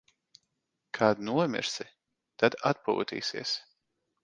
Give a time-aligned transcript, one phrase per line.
[0.99, 1.87] Kad nomirsi,
[2.41, 3.57] tad atpūtīsies.